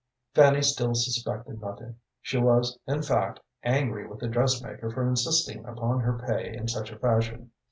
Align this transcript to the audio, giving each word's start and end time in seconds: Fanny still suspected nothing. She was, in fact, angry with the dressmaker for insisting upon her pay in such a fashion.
Fanny 0.33 0.63
still 0.63 0.95
suspected 0.95 1.61
nothing. 1.61 1.97
She 2.23 2.39
was, 2.39 2.79
in 2.87 3.03
fact, 3.03 3.39
angry 3.61 4.07
with 4.07 4.17
the 4.21 4.27
dressmaker 4.27 4.89
for 4.89 5.07
insisting 5.07 5.63
upon 5.63 5.99
her 5.99 6.17
pay 6.17 6.57
in 6.57 6.67
such 6.67 6.91
a 6.91 6.97
fashion. 6.97 7.51